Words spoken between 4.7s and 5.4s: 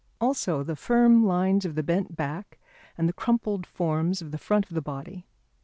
the body.